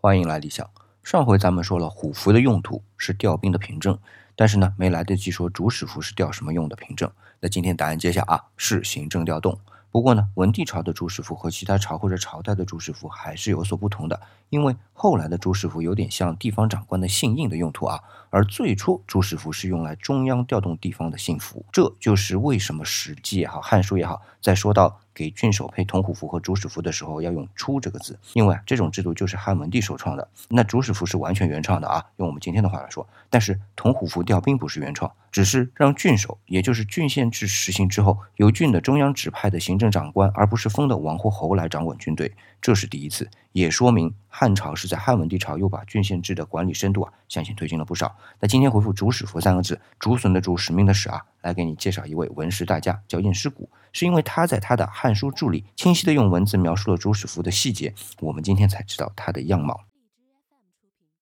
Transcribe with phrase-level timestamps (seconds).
[0.00, 0.70] 欢迎来理想。
[1.02, 3.98] 上回咱们说了，虎符的用途是调兵的凭证，
[4.36, 7.10] 但是呢，没来得及说主使符是调什么用的凭证。
[7.40, 9.58] 那今天答案揭晓啊，是行政调动。
[9.98, 18.00] 不过呢，文帝朝的主使符和其他朝或者朝代的主使符还是有所不同的，因为后来的主使符有点像地方长官的信印的用途啊，
[18.30, 21.66] 而最初主使符是用来中央调动地方的信符。
[21.72, 25.00] 这就是为什么《史记》也好，《汉书》也好，在说到。
[25.18, 30.28] 给郡守配铜虎符和主使符的时候要用“出”这个字，因为这种制度就是汉文帝首创的。
[30.48, 33.04] 那主使符是完全原创的啊，用我们今天的话来说。
[33.28, 48.16] 但是铜虎符调兵不是原创，只是让郡守，也就是郡县制实行之后，由郡的中央指派的行政长官，而不是封的王或侯来掌管军队，这是第一次，也说明汉朝是在汉文帝朝又把郡县制的管理深度啊向前推进了不少。
[48.40, 51.22] 那今天回复“主使符”三个字，竹笋的“竹”使命的“使”啊。
[51.40, 59.87] 来给你介绍一位文史大家，叫晏师古，是因为他在他的《汉书注》里清晰的用文字描述了主使符的细节，我们今天才知道他的样貌。